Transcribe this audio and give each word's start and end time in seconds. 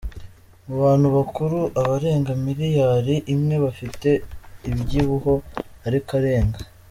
mu 0.65 0.75
bantu 0.83 1.07
bakuru 1.15 1.57
abarenga 1.81 2.31
miliyari 2.45 3.15
imwe 3.33 3.55
bafite 3.65 4.09
ubyibuho 4.69 5.33
ariko 5.87 6.09
arenga 6.19 6.59